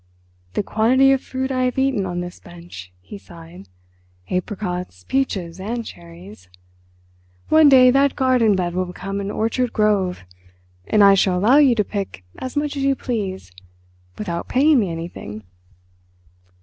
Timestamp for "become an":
8.85-9.29